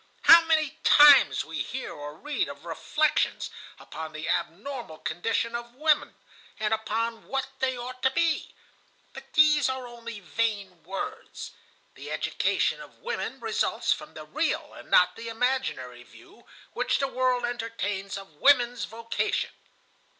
How 0.23 0.41
many 0.45 0.79
times 0.83 1.45
we 1.45 1.61
hear 1.61 1.93
or 1.93 2.15
read 2.17 2.49
of 2.49 2.65
reflections 2.65 3.51
upon 3.77 4.13
the 4.13 4.27
abnormal 4.27 4.97
condition 4.97 5.53
of 5.53 5.75
women, 5.75 6.15
and 6.59 6.73
upon 6.73 7.27
what 7.27 7.45
they 7.59 7.77
ought 7.77 8.01
to 8.01 8.09
be. 8.09 8.55
But 9.13 9.31
these 9.33 9.69
are 9.69 9.85
only 9.85 10.19
vain 10.19 10.81
words. 10.83 11.51
The 11.93 12.09
education 12.09 12.81
of 12.81 12.97
women 12.97 13.39
results 13.39 13.93
from 13.93 14.15
the 14.15 14.25
real 14.25 14.73
and 14.73 14.89
not 14.89 15.19
imaginary 15.19 16.01
view 16.01 16.47
which 16.73 16.97
the 16.97 17.07
world 17.07 17.45
entertains 17.45 18.17
of 18.17 18.33
women's 18.41 18.85
vocation. 18.85 19.51